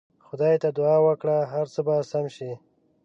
خدای 0.27 0.53
ته 0.61 0.69
دعا 0.77 0.97
وکړه 1.05 1.37
هر 1.53 1.65
څه 1.73 1.79
به 1.85 1.95
سم 2.11 2.25
سي. 2.35 2.51